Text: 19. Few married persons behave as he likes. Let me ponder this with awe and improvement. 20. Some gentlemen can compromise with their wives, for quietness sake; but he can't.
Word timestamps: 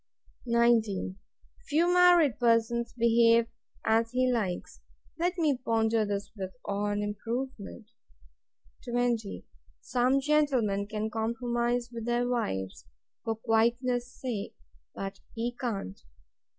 19. 0.47 1.17
Few 1.67 1.85
married 1.93 2.39
persons 2.39 2.91
behave 2.97 3.45
as 3.85 4.09
he 4.09 4.31
likes. 4.33 4.81
Let 5.19 5.37
me 5.37 5.55
ponder 5.63 6.05
this 6.07 6.31
with 6.35 6.55
awe 6.65 6.85
and 6.87 7.03
improvement. 7.03 7.91
20. 8.83 9.45
Some 9.79 10.19
gentlemen 10.19 10.87
can 10.87 11.11
compromise 11.11 11.91
with 11.93 12.05
their 12.07 12.27
wives, 12.27 12.87
for 13.23 13.35
quietness 13.35 14.11
sake; 14.11 14.55
but 14.95 15.19
he 15.35 15.55
can't. 15.55 15.99